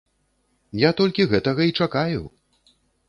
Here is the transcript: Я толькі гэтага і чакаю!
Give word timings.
Я 0.83 0.89
толькі 1.01 1.27
гэтага 1.33 1.61
і 1.73 1.77
чакаю! 1.85 2.21